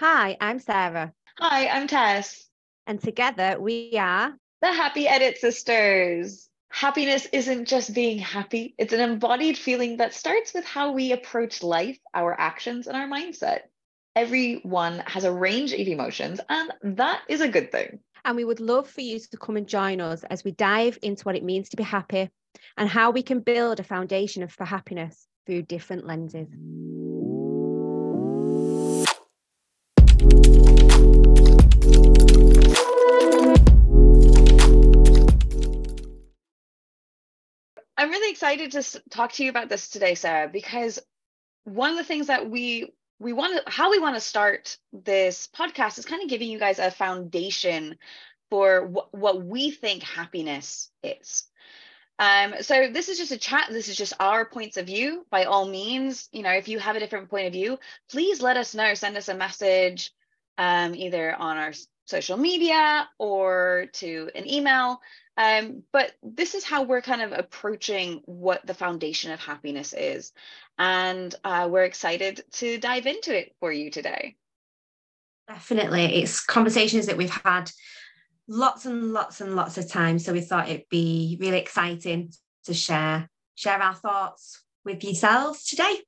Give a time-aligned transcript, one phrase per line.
[0.00, 1.12] Hi, I'm Sarah.
[1.40, 2.46] Hi, I'm Tess.
[2.86, 6.48] And together we are the Happy Edit Sisters.
[6.70, 11.64] Happiness isn't just being happy, it's an embodied feeling that starts with how we approach
[11.64, 13.62] life, our actions, and our mindset.
[14.14, 17.98] Everyone has a range of emotions, and that is a good thing.
[18.24, 21.24] And we would love for you to come and join us as we dive into
[21.24, 22.30] what it means to be happy
[22.76, 26.46] and how we can build a foundation for happiness through different lenses.
[37.98, 41.00] I'm really excited to talk to you about this today, Sarah, because
[41.64, 45.48] one of the things that we we want to how we want to start this
[45.48, 47.98] podcast is kind of giving you guys a foundation
[48.50, 51.44] for wh- what we think happiness is.
[52.20, 53.66] Um, so this is just a chat.
[53.70, 55.26] This is just our points of view.
[55.30, 57.78] By all means, you know, if you have a different point of view,
[58.10, 58.94] please let us know.
[58.94, 60.12] Send us a message,
[60.56, 61.72] um, either on our
[62.06, 65.00] social media or to an email.
[65.38, 70.32] Um, but this is how we're kind of approaching what the foundation of happiness is.
[70.78, 74.34] And uh, we're excited to dive into it for you today.
[75.46, 76.22] Definitely.
[76.22, 77.70] It's conversations that we've had
[78.48, 80.24] lots and lots and lots of times.
[80.24, 82.32] So we thought it'd be really exciting
[82.64, 86.00] to share share our thoughts with yourselves today.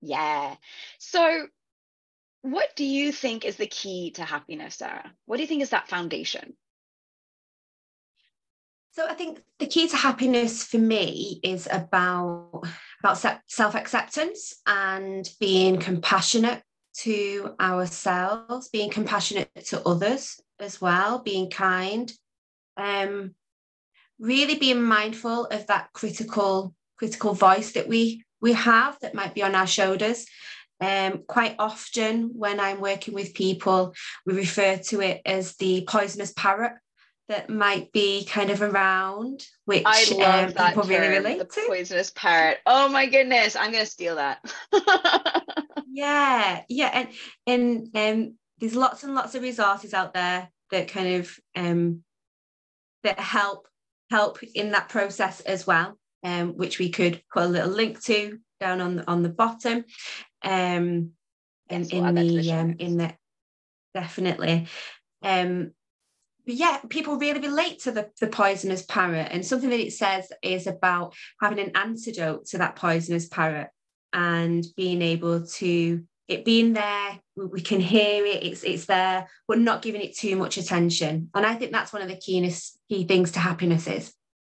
[0.00, 0.56] Yeah.
[0.98, 1.46] So
[2.42, 5.12] what do you think is the key to happiness, Sarah?
[5.26, 6.54] What do you think is that foundation?
[8.94, 12.62] So I think the key to happiness for me is about
[13.02, 16.62] about self-acceptance and being compassionate
[16.98, 22.12] to ourselves, being compassionate to others as well, being kind,
[22.76, 23.34] um,
[24.20, 29.42] really being mindful of that critical critical voice that we we have that might be
[29.42, 30.24] on our shoulders.
[30.80, 33.92] Um, quite often when I'm working with people,
[34.24, 36.74] we refer to it as the poisonous parrot
[37.28, 41.38] that might be kind of around, which I love um, that people term, really relate
[41.38, 41.64] the to.
[41.66, 42.58] Poisonous parrot.
[42.66, 44.44] Oh my goodness, I'm gonna steal that.
[45.90, 47.08] yeah, yeah, and
[47.46, 52.02] and um, there's lots and lots of resources out there that kind of um,
[53.04, 53.68] that help
[54.10, 58.38] help in that process as well, um, which we could put a little link to
[58.60, 59.84] down on the, on the bottom,
[60.42, 61.10] um,
[61.70, 63.14] yes, in, in the um, in the
[63.94, 64.66] definitely.
[65.22, 65.72] Um,
[66.46, 69.28] but yeah, people really relate to the, the poisonous parrot.
[69.30, 73.68] And something that it says is about having an antidote to that poisonous parrot
[74.12, 79.58] and being able to it being there, we can hear it, it's it's there, but
[79.58, 81.28] not giving it too much attention.
[81.34, 84.14] And I think that's one of the keenest key things to happiness is,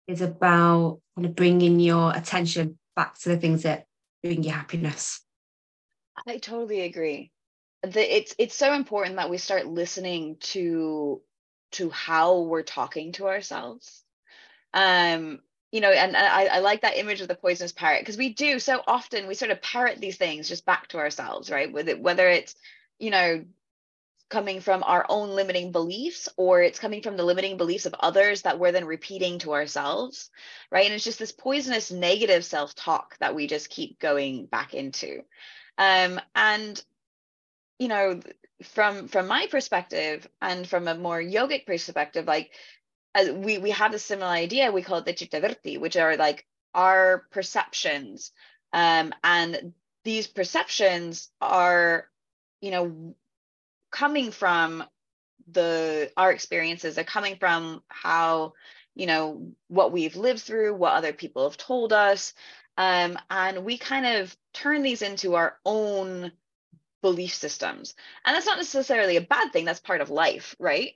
[0.07, 3.85] is about kind of bringing your attention back to the things that
[4.23, 5.21] bring you happiness.
[6.25, 7.31] I totally agree.
[7.83, 11.21] The, it's it's so important that we start listening to
[11.71, 14.03] to how we're talking to ourselves.
[14.73, 15.39] Um
[15.71, 18.57] you know and, I, I like that image of the poisonous parrot because we do
[18.59, 21.71] so often we sort of parrot these things just back to ourselves right?
[21.71, 22.55] With it whether it's
[22.99, 23.43] you know
[24.29, 28.41] coming from our own limiting beliefs or it's coming from the limiting beliefs of others
[28.41, 30.29] that we're then repeating to ourselves
[30.71, 30.85] right?
[30.85, 35.21] And it's just this poisonous negative self-talk that we just keep going back into.
[35.77, 36.81] Um and
[37.79, 38.19] you know
[38.63, 42.51] from from my perspective and from a more yogic perspective like
[43.13, 46.45] as we we have a similar idea we call it the chitta which are like
[46.73, 48.31] our perceptions.
[48.73, 49.73] Um and
[50.03, 52.07] these perceptions are
[52.61, 53.15] you know
[53.91, 54.83] coming from
[55.51, 56.97] the our experiences.
[56.97, 58.53] Are coming from how
[58.95, 62.33] you know what we've lived through what other people have told us.
[62.77, 66.31] Um, and we kind of turn these into our own
[67.01, 67.95] belief systems.
[68.25, 70.91] And that's not necessarily a bad thing, that's part of life, right?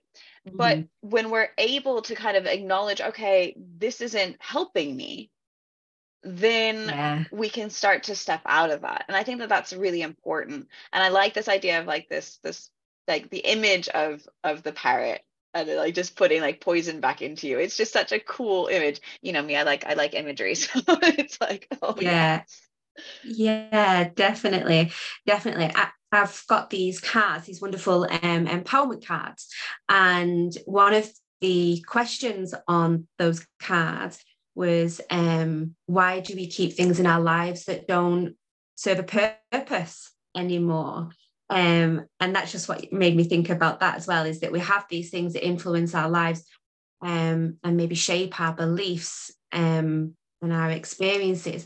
[0.47, 0.57] Mm-hmm.
[0.57, 5.29] But when we're able to kind of acknowledge, okay, this isn't helping me,
[6.23, 7.23] then yeah.
[7.31, 9.05] we can start to step out of that.
[9.07, 10.67] And I think that that's really important.
[10.93, 12.69] And I like this idea of like this, this,
[13.07, 15.21] like the image of of the parrot
[15.53, 17.59] and like just putting like poison back into you.
[17.59, 19.01] It's just such a cool image.
[19.21, 20.55] You know me, I like I like imagery.
[20.55, 22.43] So it's like, oh yeah.
[23.23, 24.91] Yeah, definitely.
[25.25, 25.71] Definitely.
[25.75, 29.47] I, have got these cards, these wonderful um, empowerment cards.
[29.87, 31.09] And one of
[31.39, 34.21] the questions on those cards
[34.53, 38.35] was um, why do we keep things in our lives that don't
[38.75, 41.09] serve a purpose anymore?
[41.49, 44.59] Um, and that's just what made me think about that as well is that we
[44.59, 46.45] have these things that influence our lives
[47.01, 51.65] um, and maybe shape our beliefs um, and our experiences.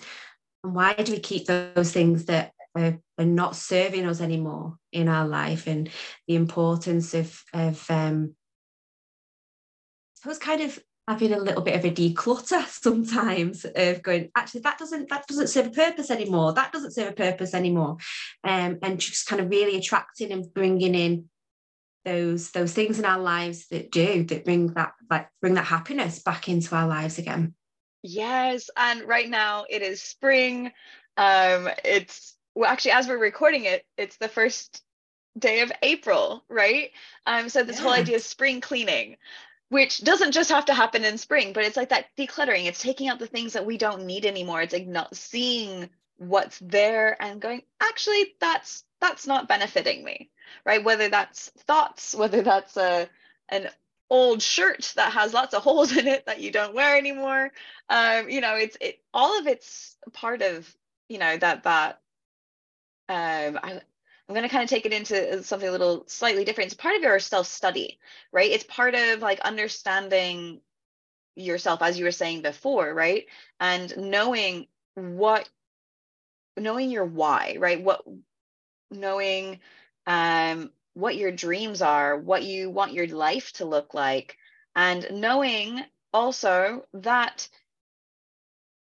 [0.66, 5.08] And why do we keep those things that are, are not serving us anymore in
[5.08, 5.88] our life and
[6.28, 8.34] the importance of of um
[10.26, 14.62] I was kind of having a little bit of a declutter sometimes of going actually
[14.62, 16.52] that doesn't that doesn't serve a purpose anymore.
[16.54, 17.98] That doesn't serve a purpose anymore.
[18.44, 21.30] Um, and just kind of really attracting and bringing in
[22.06, 26.24] those those things in our lives that do that bring that like bring that happiness
[26.24, 27.54] back into our lives again
[28.06, 30.72] yes and right now it is spring
[31.18, 34.84] um it's well actually as we're recording it it's the first
[35.38, 36.92] day of april right
[37.26, 37.84] um so this yeah.
[37.84, 39.18] whole idea of spring cleaning
[39.70, 42.66] which doesn't just have to happen in spring, but it's like that decluttering.
[42.66, 44.62] It's taking out the things that we don't need anymore.
[44.62, 50.30] It's like not seeing what's there and going, actually, that's that's not benefiting me,
[50.66, 50.84] right?
[50.84, 53.10] Whether that's thoughts, whether that's a
[53.50, 53.70] an
[54.10, 57.52] old shirt that has lots of holes in it that you don't wear anymore.
[57.90, 60.74] Um, you know, it's it all of it's part of,
[61.10, 62.02] you know, that that
[63.10, 63.82] um I
[64.28, 66.72] I'm going to kind of take it into something a little slightly different.
[66.72, 68.00] It's part of your self study,
[68.32, 68.50] right?
[68.50, 70.62] It's part of like understanding
[71.36, 73.26] yourself, as you were saying before, right?
[73.60, 75.48] And knowing what,
[76.58, 77.84] knowing your why, right?
[77.84, 78.04] What,
[78.90, 79.60] knowing
[80.08, 84.38] um, what your dreams are, what you want your life to look like,
[84.76, 85.84] and knowing
[86.14, 87.48] also that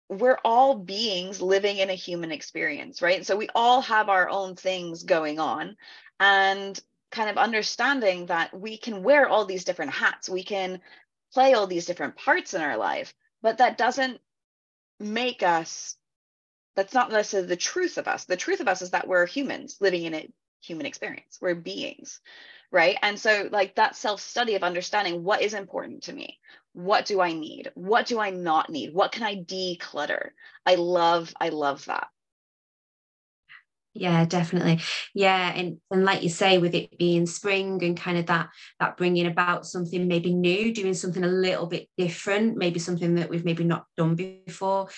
[0.08, 3.24] we're all beings living in a human experience, right?
[3.24, 5.76] So we all have our own things going on
[6.18, 6.78] and
[7.12, 10.80] kind of understanding that we can wear all these different hats, we can
[11.32, 14.20] play all these different parts in our life, but that doesn't
[14.98, 15.96] make us
[16.76, 18.24] that's not necessarily the truth of us.
[18.24, 20.28] The truth of us is that we're humans living in a
[20.60, 21.38] human experience.
[21.40, 22.20] We're beings,
[22.70, 22.96] right?
[23.02, 26.38] And so like that self-study of understanding what is important to me,
[26.72, 27.70] what do I need?
[27.74, 28.94] What do I not need?
[28.94, 30.30] What can I declutter?
[30.64, 32.08] I love, I love that.
[33.92, 34.80] Yeah, definitely.
[35.14, 38.96] Yeah, and and like you say, with it being spring and kind of that that
[38.96, 43.44] bringing about something maybe new, doing something a little bit different, maybe something that we've
[43.44, 44.88] maybe not done before,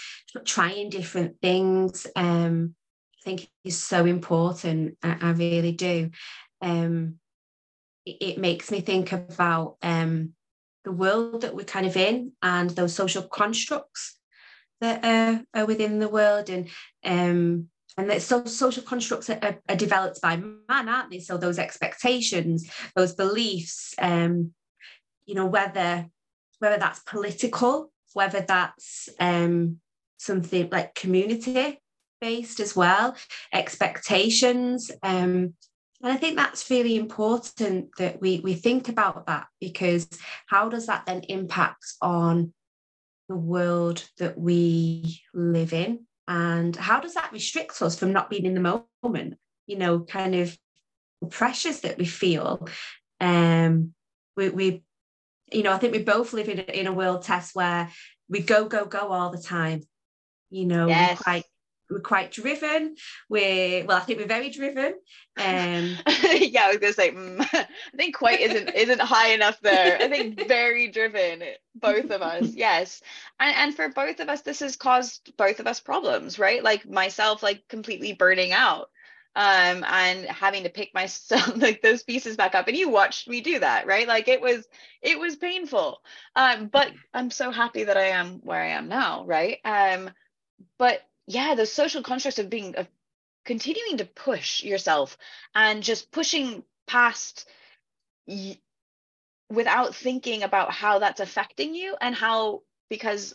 [0.44, 2.06] trying different things.
[2.14, 2.74] Um,
[3.22, 4.98] think is so important.
[5.02, 6.10] I, I really do.
[6.60, 7.18] Um,
[8.04, 10.34] it, it makes me think about um
[10.84, 14.18] the world that we're kind of in and those social constructs
[14.80, 16.68] that are, are within the world and
[17.04, 21.58] um and that so social constructs are, are, developed by man aren't they so those
[21.58, 24.52] expectations those beliefs um
[25.26, 26.06] you know whether
[26.58, 29.78] whether that's political whether that's um
[30.18, 31.78] something like community
[32.22, 33.14] based as well
[33.52, 35.52] expectations um
[36.02, 40.08] and I think that's really important that we, we think about that because
[40.48, 42.52] how does that then impact on
[43.28, 46.06] the world that we live in?
[46.26, 49.38] And how does that restrict us from not being in the moment?
[49.68, 50.58] You know, kind of
[51.30, 52.66] pressures that we feel.
[53.20, 53.94] Um,
[54.36, 54.82] we, we
[55.52, 57.90] you know, I think we both live in, in a world Tess where
[58.28, 59.82] we go, go, go all the time.
[60.50, 61.22] You know, yes.
[61.22, 61.44] quite
[61.92, 62.96] we're quite driven.
[63.28, 64.94] We're well, I think we're very driven.
[65.36, 65.96] Um,
[66.34, 67.66] yeah, I was gonna say, mm, I
[67.96, 69.98] think quite isn't isn't high enough there.
[70.00, 71.42] I think very driven,
[71.74, 72.52] both of us.
[72.62, 73.02] Yes,
[73.40, 76.62] and and for both of us, this has caused both of us problems, right?
[76.62, 78.88] Like myself, like completely burning out
[79.34, 83.40] um and having to pick myself like those pieces back up and you watched me
[83.40, 84.66] do that right like it was
[85.00, 86.02] it was painful
[86.36, 90.10] um but i'm so happy that i am where i am now right um
[90.78, 91.00] but
[91.34, 92.86] yeah the social constructs of being of
[93.44, 95.16] continuing to push yourself
[95.54, 97.48] and just pushing past
[98.26, 98.58] y-
[99.50, 103.34] without thinking about how that's affecting you and how because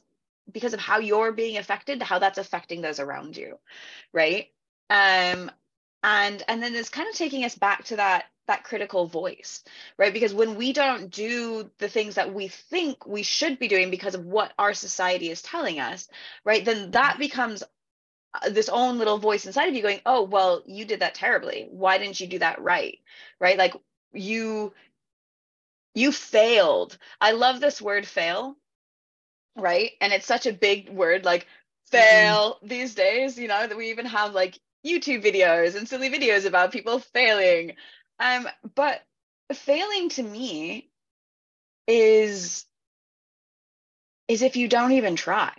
[0.52, 3.58] because of how you're being affected how that's affecting those around you
[4.14, 4.48] right?
[4.90, 5.52] Um
[6.04, 9.64] and and then it's kind of taking us back to that that critical voice
[9.98, 10.14] right?
[10.14, 14.16] Because when we don't do the things that we think we should be doing because
[14.16, 16.08] of what our society is telling us
[16.46, 17.64] right then that becomes
[18.50, 21.68] this own little voice inside of you going oh well you did that terribly.
[21.70, 23.00] Why didn't you do that right?
[23.40, 23.58] Right?
[23.58, 23.76] Like
[24.14, 24.74] you
[25.94, 26.98] you failed.
[27.20, 28.58] I love this word fail
[29.58, 29.92] right?
[30.00, 31.98] And it's such a big word like mm-hmm.
[31.98, 32.68] fail mm-hmm.
[32.68, 36.72] these days you know that we even have like youtube videos and silly videos about
[36.72, 37.74] people failing.
[38.20, 39.02] Um but
[39.54, 40.90] failing to me
[41.88, 42.66] is
[44.28, 45.54] is if you don't even try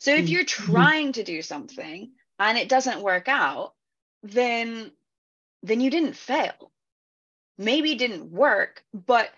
[0.00, 0.44] so if you're mm-hmm.
[0.44, 3.74] trying to do something and it doesn't work out,
[4.22, 4.92] then
[5.62, 6.72] then you didn't fail.
[7.58, 9.30] Maybe it didn't work, but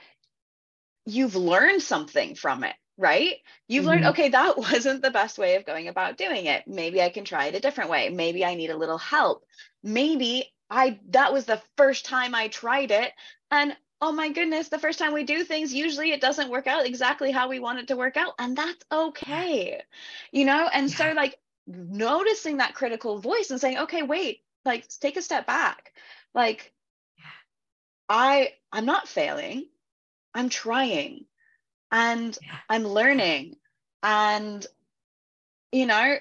[1.06, 3.36] you've learned something from it, right?
[3.68, 3.88] You've Mhm.
[3.88, 6.66] learned, okay, that wasn't the best way of going about doing it.
[6.66, 8.08] Maybe I can try it a different way.
[8.10, 9.44] Maybe I need a little help.
[9.82, 13.12] Maybe I that was the first time I tried it
[13.50, 16.86] and oh my goodness, the first time we do things, usually it doesn't work out
[16.86, 19.82] exactly how we want it to work out and that's okay.
[20.32, 25.16] You know, and so like noticing that critical voice and saying, "Okay, wait, like take
[25.16, 25.92] a step back."
[26.34, 26.72] Like
[28.08, 29.68] I I'm not failing.
[30.34, 31.26] I'm trying
[31.90, 32.58] and Yeah.
[32.68, 33.56] I'm learning.
[34.02, 34.66] And,
[35.72, 36.16] you know,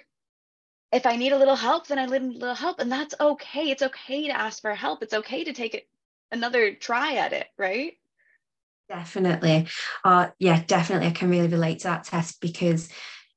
[0.92, 2.80] if I need a little help, then I need a little help.
[2.80, 3.70] And that's okay.
[3.70, 5.04] It's okay to ask for help.
[5.04, 5.88] It's okay to take it
[6.32, 7.94] another try at it, right?
[8.90, 9.68] Definitely.
[10.04, 11.08] Uh, yeah, definitely.
[11.08, 12.90] I can really relate to that Tess because,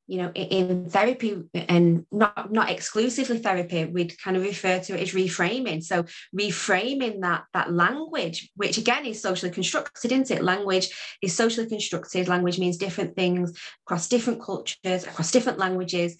[0.06, 5.02] you know, in, therapy and not not exclusively therapy, we'd kind of refer to it
[5.02, 5.84] as reframing.
[5.84, 10.42] So reframing that that language, which again is socially constructed, isn't it?
[10.42, 10.88] Language
[11.20, 12.28] is socially constructed.
[12.28, 13.52] Language means different things
[13.86, 16.16] across different cultures, across different languages.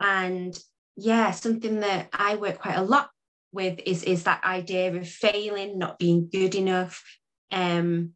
[0.00, 0.58] And
[0.96, 3.10] yeah, something that I work quite a lot
[3.52, 7.02] with is is that idea of failing, not being good enough.
[7.50, 8.12] Um,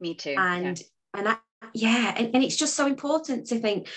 [0.00, 0.32] Me too.
[0.32, 0.54] yeah.
[0.54, 0.82] and
[1.14, 1.36] and I,
[1.74, 3.88] yeah and, and it's just so important to think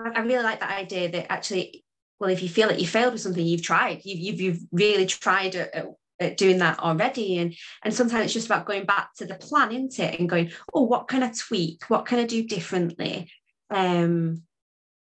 [0.00, 1.84] I, I really like that idea that actually
[2.18, 5.06] well if you feel that you failed with something you've tried you've you've, you've really
[5.06, 5.86] tried at, at,
[6.20, 9.72] at doing that already and and sometimes it's just about going back to the plan
[9.72, 13.30] isn't it and going oh what can i tweak what can i do differently
[13.70, 14.42] um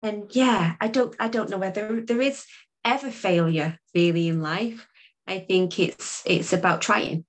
[0.03, 2.45] and yeah i don't i don't know whether there is
[2.87, 4.89] ever failure really in life
[5.27, 7.25] i think it's it's about trying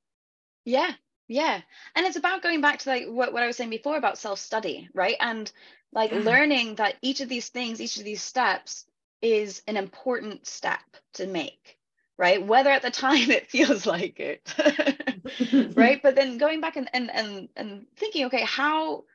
[0.66, 0.92] Yeah,
[1.28, 1.62] yeah.
[1.96, 4.90] And it's about going back to like what, what I was saying before about self-study,
[4.94, 5.16] right?
[5.20, 5.52] And
[5.94, 6.20] like Yeah.
[6.20, 8.86] learning that each of these things, each of these steps
[9.22, 10.84] is an important step
[11.16, 11.80] to make,
[12.18, 12.46] right?
[12.46, 14.54] Whether at the time it feels like it.
[15.76, 16.02] right?
[16.04, 19.06] But then going back and and and and thinking, okay, how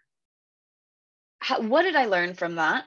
[1.41, 2.85] how what did I learn from that?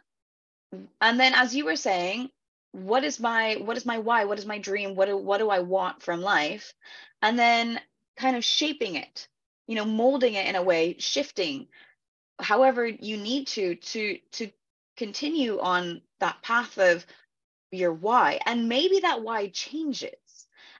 [1.02, 2.30] And then as you were saying,
[2.76, 4.26] what is my what is my why?
[4.26, 4.96] What is my dream?
[4.96, 6.74] What do what do I want from life?
[7.22, 7.80] And then
[8.18, 9.28] kind of shaping it,
[9.68, 11.68] you know, molding it in a way, shifting
[12.40, 14.52] however you need to to to
[14.98, 17.06] continue on that path of
[17.72, 18.40] your why.
[18.46, 20.12] And maybe that why changes.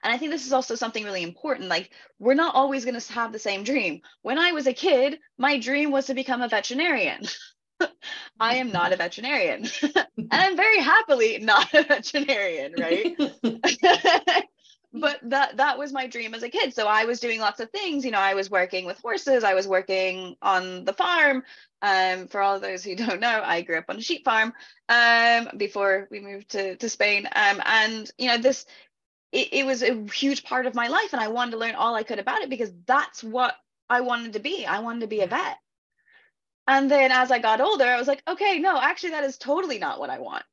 [0.02, 1.68] And I think this is also something really important.
[1.68, 4.02] Like, we're not always going to have the same dream.
[4.22, 7.22] When I was a kid, my dream was to become a veterinarian.
[8.40, 9.66] I am not a veterinarian.
[9.82, 13.16] and I'm very happily not a veterinarian, right?
[14.92, 16.74] but that that was my dream as a kid.
[16.74, 19.54] So i was doing lots of things you know i was working with horses i
[19.54, 21.42] was working on the farm.
[21.82, 24.54] Um, for all those who don't know i grew up on a sheep farm
[24.88, 27.26] um, before we moved to, to spain.
[27.26, 28.64] Um, and you know this
[29.32, 31.94] it, it was a huge part of my life and i wanted to learn all
[31.94, 33.54] i could about it because that's what
[33.90, 34.64] i wanted to be.
[34.66, 35.58] I wanted to be a vet
[36.66, 39.78] and then as i got older i was like okay no actually that is totally
[39.78, 40.44] not what i want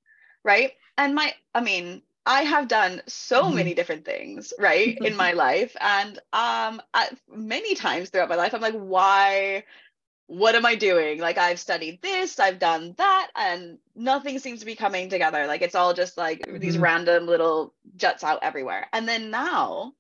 [0.44, 3.52] right and my i mean I have done so Mhm.
[3.52, 8.54] many different things, right, in my life, and um, I, many times throughout my life,
[8.54, 9.66] I'm like, why?
[10.28, 11.20] What am I doing?
[11.20, 15.48] Like, I've studied this, I've done that, and nothing seems to be coming together.
[15.48, 16.80] Like, it's all just like these Mhm.
[16.80, 18.88] random little juts out everywhere.
[18.94, 19.94] And then now,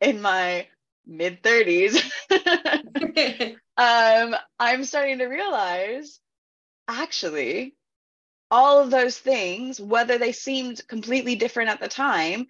[0.00, 0.68] in my
[1.06, 1.96] mid 30s,
[3.76, 6.20] um, I'm starting to realize
[6.88, 7.74] actually
[8.50, 12.46] all of those things, whether they seemed completely different at the time,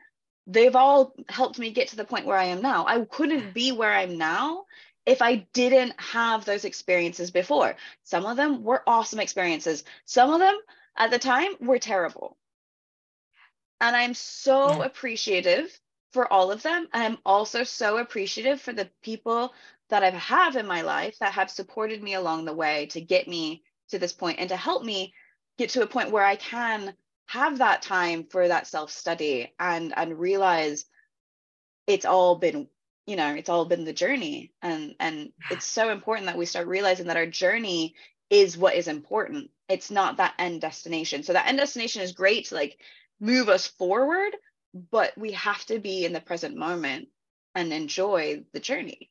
[0.47, 2.87] they've all helped me get to the point where I am now.
[2.87, 4.65] I couldn't be where I'm now
[5.07, 7.77] if I didn't have those experiences before.
[8.05, 10.57] Some of them were awesome experiences, some of them
[10.97, 12.37] at the time were terrible.
[13.81, 14.83] And I'm so Yeah.
[14.83, 15.81] appreciative
[16.15, 16.89] for all of them.
[16.93, 19.53] I'm also so appreciative for the people
[19.91, 23.27] that I have in my life that have supported me along the way to get
[23.27, 25.13] me to this point and to help me
[25.59, 26.95] get to a point where I can
[27.27, 30.87] have that time for that self study and and realize
[31.87, 32.69] it's all been
[33.07, 34.53] you know it's all been the journey.
[34.63, 37.97] And and it's so important that we start realizing that our journey
[38.31, 39.51] is what is important.
[39.69, 41.25] It's not that end destination.
[41.25, 42.79] So that end destination is great to like
[43.21, 44.33] move us forward
[44.91, 47.09] but we have to be in the present moment
[47.55, 49.11] and enjoy the journey.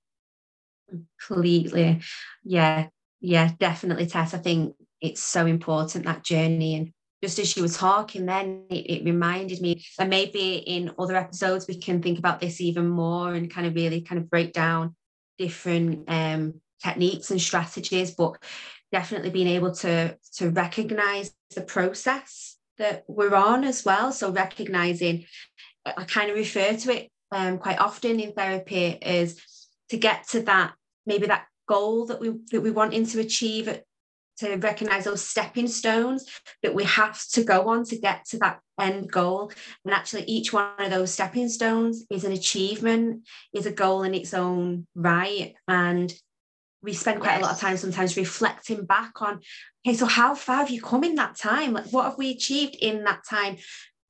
[1.26, 2.02] Completely.
[2.44, 2.88] Yeah
[3.24, 4.36] yeah definitely tess.
[4.36, 6.76] I think it's so important that journey.
[6.76, 6.92] And
[7.24, 11.68] just as you were talking then it, it reminded me and maybe in other episodes
[11.68, 14.94] we can think about this even more and kind of really kind of break down
[15.38, 18.36] different um, techniques and strategies but
[18.92, 25.26] definitely being able to to recognize the process that we're on as well so recognizing
[25.86, 29.42] i kind of refer to it um, quite often in therapy is
[29.90, 30.74] to get to that
[31.06, 33.68] maybe that goal that we that we wanting to achieve
[34.38, 36.26] to recognize those stepping stones
[36.64, 39.52] that we have to go on to get to that end goal.
[39.86, 44.14] And actually, each one of those stepping stones is an achievement, is a goal in
[44.14, 45.54] its own right.
[45.68, 46.14] And
[46.84, 47.40] we spend quite yes.
[47.40, 49.40] a lot of time sometimes reflecting back on,
[49.88, 51.74] okay, so how far have you come in that time?
[51.74, 53.58] Like, what have we achieved in that time?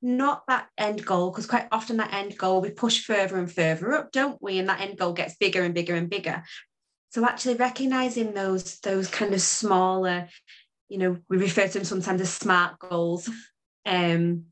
[0.02, 3.94] Not that end goal, because quite often that end goal we push further and further
[3.94, 4.58] up, don't we?
[4.58, 6.42] And that end goal gets bigger and bigger and bigger.
[7.10, 10.28] So actually recognizing those those kind of smaller,
[10.88, 13.30] you know, we refer to them sometimes as smart goals,
[13.86, 14.46] um,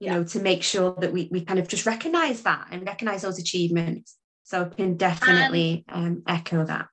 [0.00, 0.14] you yeah.
[0.14, 3.38] know, to make sure that we we kind of just recognize that and recognize those
[3.38, 4.16] achievements.
[4.44, 6.88] So I can definitely um, echo that.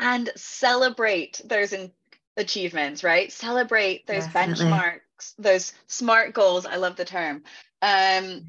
[0.00, 1.92] And celebrate those in-
[2.36, 3.30] achievements, right?
[3.30, 4.66] Celebrate those definitely.
[4.66, 6.66] benchmarks, those smart goals.
[6.66, 7.42] I love the term.
[7.82, 8.46] Um,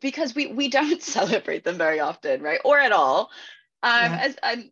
[0.00, 2.60] because we we don't celebrate them very often, right?
[2.64, 3.30] Or at all.
[3.82, 4.18] Um, yeah.
[4.22, 4.70] as I'm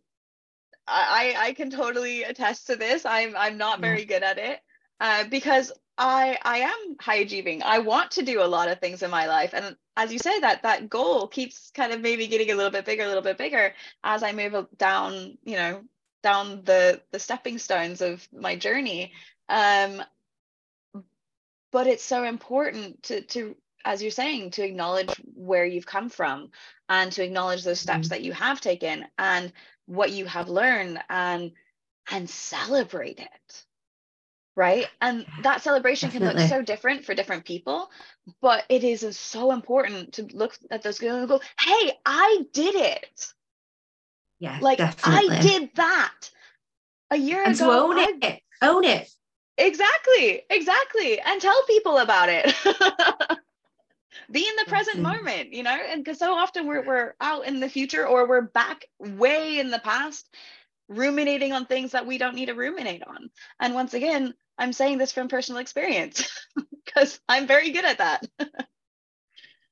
[0.86, 3.06] I, I can totally attest to this.
[3.06, 4.60] I'm I'm not very good at it
[5.00, 7.62] uh, because I I am high achieving.
[7.62, 10.40] I want to do a lot of things in my life, and as you say,
[10.40, 13.38] that that goal keeps kind of maybe getting a little bit bigger, a little bit
[13.38, 15.84] bigger as I move down, you know,
[16.22, 19.12] down the the stepping stones of my journey.
[19.48, 20.02] Um,
[21.72, 26.50] but it's so important to to as you're saying to acknowledge where you've come from
[26.88, 28.14] and to acknowledge those steps mm-hmm.
[28.14, 29.52] that you have taken and
[29.86, 31.52] what you have learned and
[32.10, 33.64] and celebrate it
[34.54, 36.34] right and that celebration Definitely.
[36.34, 37.90] can look so different for different people
[38.40, 43.32] but it is so important to look at those and go hey i did it
[44.42, 45.36] yeah like definitely.
[45.36, 46.30] i did that
[47.10, 49.10] a year and ago to own I, it own it.
[49.58, 51.20] Exactly exactly.
[51.20, 52.46] And tell people about it.
[54.30, 55.14] Be in the present mm-hmm.
[55.14, 55.76] moment you know?
[55.90, 59.70] And because so often we're, we're out in the future or we're back way in
[59.70, 60.34] the past
[60.88, 63.30] ruminating on things that we don't need to ruminate on.
[63.60, 66.46] And once again i'm saying this from personal experience
[66.84, 68.22] because i'm very good at that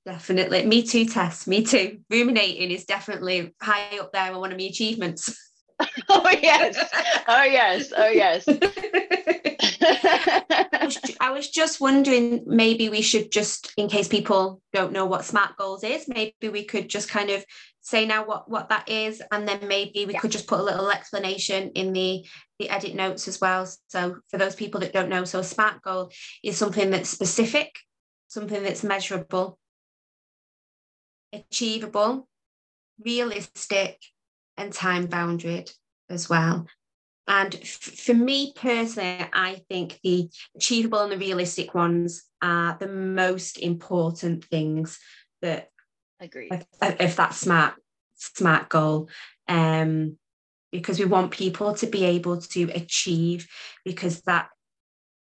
[0.05, 0.67] definitely.
[0.67, 1.47] Me too tess.
[1.47, 2.01] Me too.
[2.11, 5.37] Ruminating is definitely high up there on one of my achievements.
[6.11, 6.77] Oh yes.
[7.27, 7.91] Oh yes.
[7.97, 8.47] Oh yes.
[11.21, 15.57] I was just wondering, maybe we should just, in case people don't know what SMART
[15.57, 17.45] goals is, maybe we could just kind of
[17.81, 20.21] say now what what that is, and then maybe we yeah.
[20.21, 22.25] could just put a little explanation in the
[22.59, 23.67] the edit notes as well.
[23.89, 26.11] So for those people that don't know, so a SMART goal
[26.45, 27.79] is something that's specific,
[28.29, 29.59] something that's measurable,
[31.33, 32.29] achievable,
[33.05, 33.99] realistic,
[34.57, 35.73] and time bounded
[36.09, 36.67] as well.
[37.27, 42.89] And f- for me personally, I think the achievable and the realistic ones are the
[42.89, 44.99] most important things
[45.41, 45.69] that
[46.19, 46.67] agree if,
[47.01, 47.75] if that smart
[48.17, 49.09] smart goal.
[49.49, 50.19] Um
[50.73, 53.49] because we want people to be able to achieve
[53.85, 54.49] because that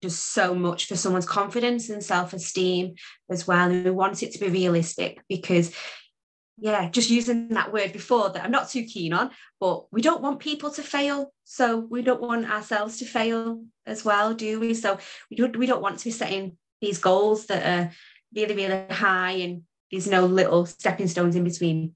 [0.00, 2.94] does so much for someone's confidence and self-esteem
[3.28, 3.70] as well.
[3.70, 5.74] And we want it to be realistic because
[6.60, 10.20] yeah, just using that word before that I'm not too keen on, but we don't
[10.20, 11.32] want people to fail.
[11.44, 14.74] So we don't want ourselves to fail as well, do we?
[14.74, 14.98] So
[15.30, 17.92] we don't we don't want to be setting these goals that are
[18.34, 21.94] really, really high and there's no little stepping stones in between.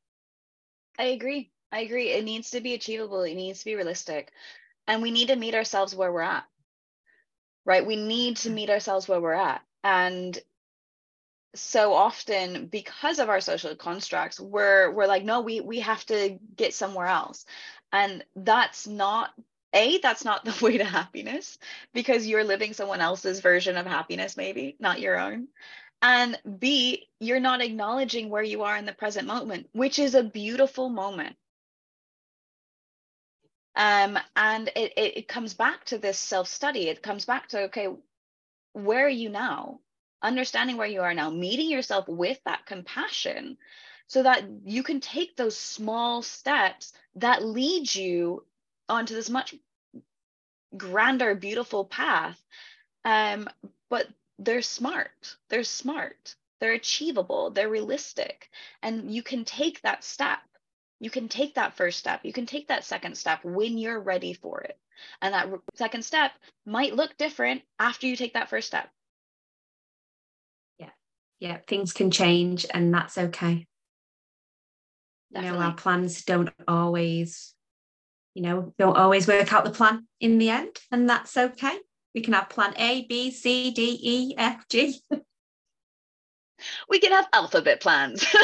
[0.99, 1.51] I agree.
[1.71, 2.11] I agree.
[2.11, 3.23] It needs to be achievable.
[3.23, 4.33] It needs to be realistic.
[4.87, 6.45] And we need to meet ourselves where we're at.
[7.65, 7.87] Right?
[7.87, 8.55] We need to mm.
[8.55, 9.63] meet ourselves where we're at.
[9.83, 10.39] And
[11.55, 16.39] so often because of our social constructs we're we're like no we we have to
[16.57, 17.45] get somewhere else.
[17.93, 19.31] And that's not
[19.73, 21.59] a that's not the way to happiness
[21.93, 25.49] because you're living someone else's version of happiness maybe not your own.
[26.03, 30.25] And b you're not acknowledging where you are in the present moment which is a
[30.25, 31.37] beautiful moment.
[33.77, 37.65] Um, and it, it, it comes back to this self study it comes back to
[37.65, 37.89] okay
[38.73, 39.81] where are you now
[40.25, 43.59] understanding where you are now, meeting yourself with that compassion
[44.07, 48.45] so that you can take those small steps that lead you
[48.89, 49.55] onto this much
[50.77, 52.41] grander, beautiful path.
[53.05, 53.49] Um,
[53.91, 54.09] but
[54.39, 58.51] they're smart, they're smart, they're achievable, they're realistic.
[58.83, 60.39] And you can take that step.
[61.01, 62.21] You can take that first step.
[62.25, 64.79] You can take that second step when you're ready for it.
[65.21, 66.33] And that second step
[66.65, 68.89] might look different after you take that first step
[71.41, 73.67] yeah, things can change and that's okay.
[75.33, 75.57] Definitely.
[75.57, 77.55] You know, our plans don't always,
[78.35, 81.77] you know, don't always work out the plan in the end, and that's okay.
[82.15, 85.01] We can have plan A, B, C, D, E, F, G.
[86.89, 88.25] We can have alphabet plans.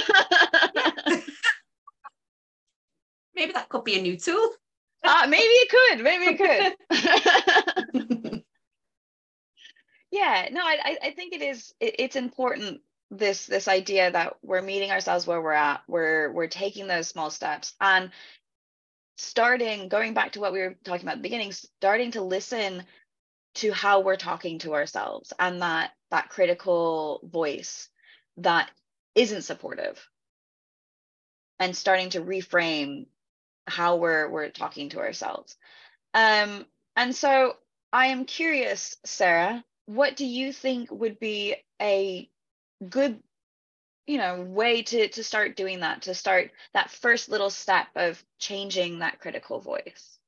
[3.35, 4.51] Maybe that could be a new tool.
[5.05, 6.05] uh, maybe it could.
[6.05, 8.40] Maybe it could.
[10.11, 10.49] yeah.
[10.53, 11.75] No, I I think it is.
[11.81, 15.83] It's important this this idea that we're meeting ourselves where we're at.
[15.89, 18.11] We're we're taking those small steps and
[19.21, 22.83] starting going back to what we were talking about at the beginning starting to listen
[23.55, 27.89] to how we're talking to ourselves and that that critical voice
[28.39, 28.71] that
[29.15, 30.09] isn't supportive
[31.59, 33.07] and starting to reframe
[33.67, 35.57] how we're we're talking to ourselves
[36.15, 36.65] um
[36.97, 37.55] and so
[37.93, 42.31] i am curious sarah what do you think would be a
[42.89, 43.19] good
[44.07, 48.23] you know way to to start doing that to start that first little step of
[48.39, 50.19] changing that critical voice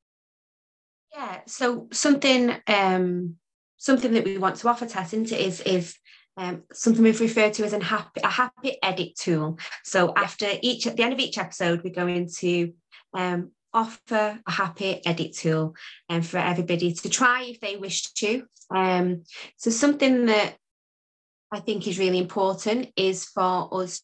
[1.14, 3.36] yeah so something um
[3.76, 5.96] something that we want to offer tess into is is
[6.36, 9.58] um, something we've referred to as a happy, a happy edit tool.
[9.84, 12.72] So after each, at the end of each episode, we go into
[13.12, 15.74] um, offer a happy edit tool
[16.08, 18.44] um, for everybody to try if they wish to.
[18.74, 19.24] Um,
[19.56, 20.56] so something that
[21.52, 24.02] I think is really important is for us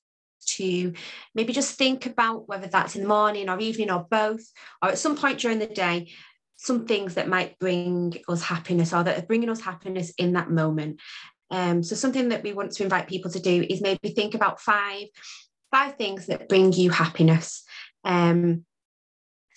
[0.56, 0.92] to
[1.34, 4.44] maybe just think about whether that's in the morning or evening or both,
[4.82, 6.12] or at some point during the day,
[6.56, 10.50] some things that might bring us happiness or that are bringing us happiness in that
[10.50, 11.00] moment.
[11.50, 14.60] Um, so something that we want to invite people to do is maybe think about
[14.60, 15.06] five
[15.70, 17.62] five things that bring you happiness.
[18.04, 18.64] Um,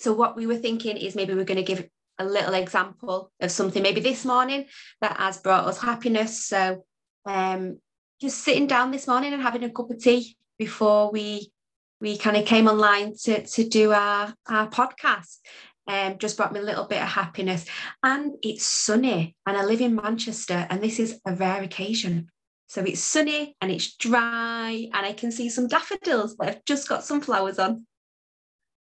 [0.02, 1.88] so what we were thinking is maybe we're going to give
[2.20, 4.66] a little example of something maybe this morning
[5.00, 6.46] that has brought us happiness.
[6.46, 6.84] So
[7.26, 7.80] um,
[8.20, 11.52] just sitting down this morning and having a cup of tea before we
[12.00, 15.38] we kind of came online to, to do our, our podcast
[15.88, 17.66] um, just brought me a little bit of happiness.
[18.02, 22.30] And it's sunny, and I live in Manchester, and this is a rare occasion.
[22.68, 26.88] So it's sunny and it's dry, and I can see some daffodils that have just
[26.88, 27.86] got some flowers on.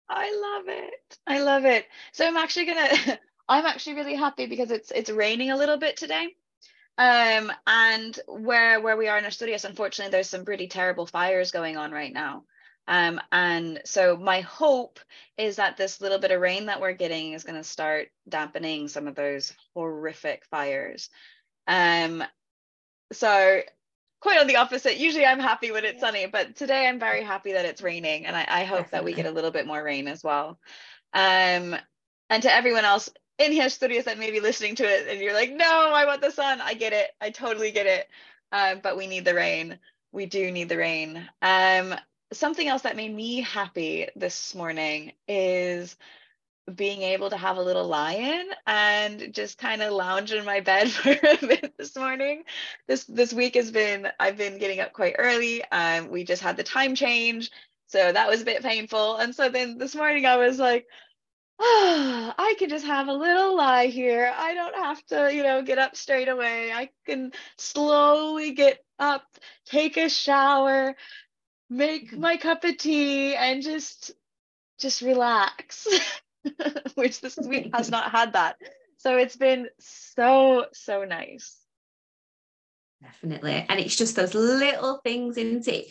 [0.09, 1.17] I love it.
[1.25, 1.85] I love it.
[2.11, 3.19] So I'm actually gonna.
[3.49, 6.27] I'm actually really happy because it's it's raining a little bit today.
[6.97, 11.51] Um, and where where we are in our studios, unfortunately, there's some pretty terrible fires
[11.51, 12.43] going on right now.
[12.87, 14.99] Um, and so my hope
[15.37, 18.89] is that this little bit of rain that we're getting is going to start dampening
[18.89, 21.09] some of those horrific fires.
[21.65, 22.23] Um,
[23.13, 23.61] so
[24.23, 24.97] quite on the opposite.
[24.97, 28.37] Usually I'm happy when it's sunny, but today I'm very happy that it's raining and
[28.37, 28.89] I, I hope Definitely.
[28.91, 30.57] that we get a little bit more rain as well.
[31.13, 31.75] Um,
[32.29, 35.33] and to everyone else in here studios that may be listening to it and you're
[35.33, 36.61] like, no, I want the sun.
[36.61, 37.09] I get it.
[37.19, 38.07] I totally get it.
[38.53, 39.77] Um, but we need the rain.
[40.13, 41.27] We do need the rain.
[41.41, 41.93] Um,
[42.31, 45.97] something else that made me happy this morning is
[46.73, 50.89] being able to have a little lion and just kind of lounge in my bed
[50.91, 52.43] for a bit this morning.
[52.87, 55.63] This this week has been I've been getting up quite early.
[55.71, 57.51] Um, we just had the time change,
[57.87, 59.17] so that was a bit painful.
[59.17, 60.87] And so then this morning I was like,
[61.59, 64.31] oh, I can just have a little lie here.
[64.35, 66.71] I don't have to, you know, get up straight away.
[66.71, 69.23] I can slowly get up,
[69.65, 70.95] take a shower,
[71.69, 72.21] make mm-hmm.
[72.21, 74.11] my cup of tea and just
[74.79, 75.87] just relax
[76.95, 78.57] which this week has not had that.
[78.97, 81.57] So it's been so so nice.
[83.01, 83.65] Definitely.
[83.67, 85.87] And it's just those little things isn't it?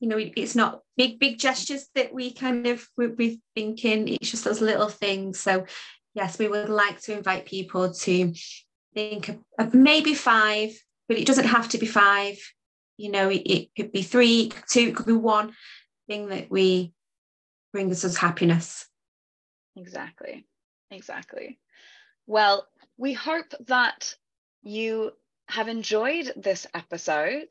[0.00, 4.08] You know it's not big big gestures that we kind of we're, thinking.
[4.08, 5.40] It's just those little things.
[5.40, 5.66] So
[6.14, 8.32] yes we would like to invite people to
[8.94, 10.70] think of maybe five
[11.08, 12.38] but it doesn't have to be five.
[12.96, 15.52] You know it, it could be three two it could be one
[16.08, 16.92] thing that we
[17.72, 18.86] brings us as happiness
[19.76, 20.44] exactly
[20.90, 21.58] exactly
[22.26, 24.14] well we hope that
[24.62, 25.12] you
[25.48, 27.48] have enjoyed this episode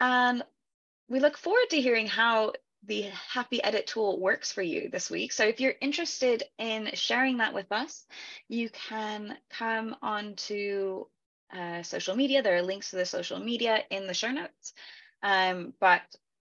[0.00, 0.42] and
[1.08, 2.52] we look forward to hearing how
[2.86, 7.38] the happy edit tool works for you this week so if you're interested in sharing
[7.38, 8.06] that with us
[8.48, 11.06] you can come on to
[11.56, 12.42] uh, social media.
[12.42, 14.72] There are links to the social media in the show notes.
[15.22, 16.02] Um, but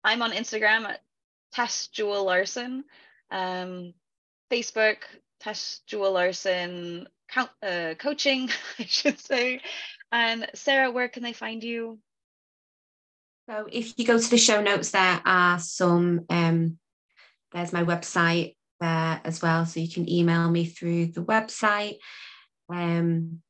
[0.03, 1.03] I'm on Instagram at
[1.53, 2.85] Tess Jewell-Larsen,
[3.31, 3.95] um,
[4.51, 4.99] Facebook,
[5.41, 9.61] Tess Jewell-Larsen count, uh, coaching, I should say.
[10.13, 11.99] And Sarah, where can they find you?
[13.49, 16.79] So if you go to the show notes, there are some, um,
[17.53, 19.67] there's my website there as well.
[19.67, 21.99] So you can email me through the website.
[22.69, 23.43] Um,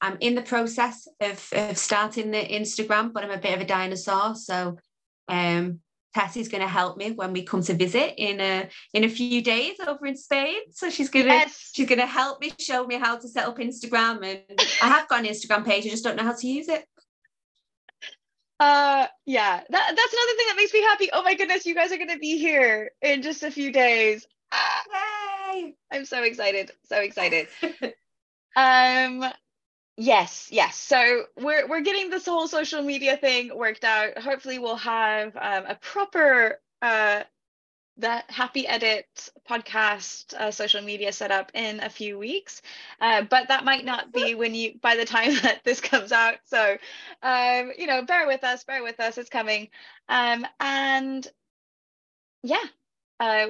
[0.00, 3.66] I'm in the process of, of starting the Instagram, but I'm a bit of a
[3.66, 4.34] dinosaur.
[4.34, 4.78] So
[5.28, 5.80] um,
[6.16, 9.42] Tessie's going to help me when we come to visit in a in a few
[9.42, 10.60] days over in Spain.
[10.70, 11.70] So she's gonna yes.
[11.74, 14.24] she's gonna help me show me how to set up Instagram.
[14.24, 16.86] And I have got an Instagram page, I just don't know how to use it.
[18.58, 21.10] Uh yeah, that, that's another thing that makes me happy.
[21.12, 24.26] Oh my goodness, you guys are gonna be here in just a few days.
[24.52, 24.82] Ah.
[25.52, 25.74] Yay!
[25.92, 26.70] I'm so excited.
[26.84, 27.48] So excited.
[28.56, 29.22] um
[29.96, 30.76] yes, yes.
[30.76, 34.18] So we're we're getting this whole social media thing worked out.
[34.18, 37.22] Hopefully we'll have um, a proper uh
[37.98, 42.62] the Happy Edit podcast uh, social media set up in a few weeks,
[43.00, 46.36] uh, but that might not be when you by the time that this comes out.
[46.46, 46.78] So,
[47.22, 49.18] um, you know, bear with us, bear with us.
[49.18, 49.68] It's coming,
[50.08, 51.26] um, and
[52.42, 52.64] yeah,
[53.20, 53.48] uh,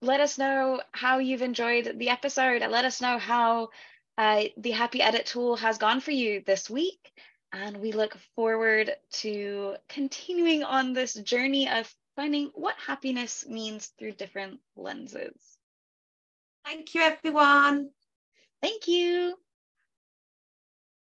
[0.00, 2.62] let us know how you've enjoyed the episode.
[2.62, 3.70] Let us know how
[4.18, 7.12] uh, the Happy Edit tool has gone for you this week.
[7.52, 14.12] And we look forward to continuing on this journey of finding what happiness means through
[14.12, 15.56] different lenses.
[16.66, 17.90] Thank you, everyone.
[18.60, 19.36] Thank you.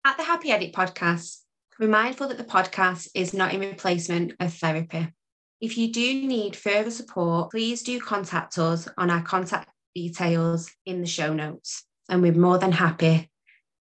[0.05, 1.39] At the Happy Edit podcast,
[1.77, 5.11] we're mindful that the podcast is not in replacement of therapy.
[5.59, 11.01] If you do need further support, please do contact us on our contact details in
[11.01, 11.83] the show notes.
[12.09, 13.29] And we're more than happy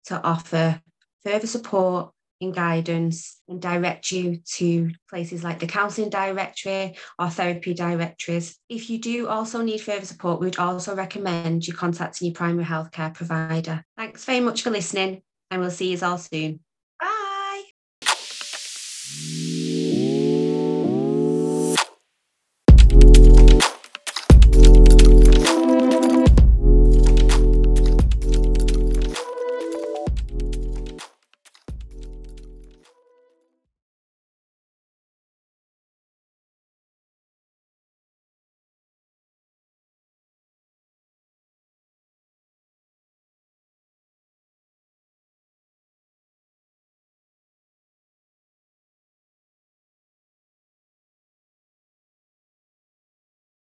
[0.05, 0.81] to offer
[1.23, 7.73] further support and guidance and direct you to places like the counselling directory or therapy
[7.73, 8.57] directories.
[8.69, 12.65] If you do also need further support, we would also recommend you contacting your primary
[12.65, 13.83] healthcare provider.
[13.97, 16.59] Thanks very much for listening, and we'll see you all soon.